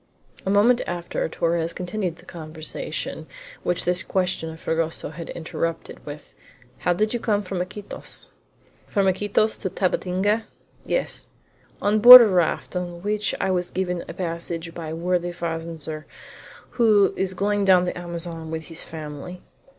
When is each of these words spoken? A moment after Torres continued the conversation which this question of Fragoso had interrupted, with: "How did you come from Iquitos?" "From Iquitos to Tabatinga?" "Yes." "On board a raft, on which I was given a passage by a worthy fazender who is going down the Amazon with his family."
A 0.47 0.49
moment 0.49 0.81
after 0.87 1.29
Torres 1.29 1.73
continued 1.73 2.15
the 2.15 2.25
conversation 2.25 3.27
which 3.61 3.85
this 3.85 4.01
question 4.01 4.49
of 4.49 4.59
Fragoso 4.59 5.11
had 5.11 5.29
interrupted, 5.29 6.03
with: 6.07 6.33
"How 6.79 6.91
did 6.93 7.13
you 7.13 7.19
come 7.19 7.43
from 7.43 7.61
Iquitos?" 7.61 8.31
"From 8.87 9.05
Iquitos 9.07 9.59
to 9.59 9.69
Tabatinga?" 9.69 10.45
"Yes." 10.83 11.27
"On 11.83 11.99
board 11.99 12.21
a 12.21 12.27
raft, 12.27 12.75
on 12.75 13.03
which 13.03 13.35
I 13.39 13.51
was 13.51 13.69
given 13.69 14.03
a 14.09 14.13
passage 14.15 14.73
by 14.73 14.87
a 14.89 14.95
worthy 14.95 15.29
fazender 15.31 16.05
who 16.81 17.13
is 17.15 17.35
going 17.35 17.63
down 17.63 17.83
the 17.83 17.95
Amazon 17.95 18.49
with 18.49 18.63
his 18.73 18.83
family." 18.83 19.43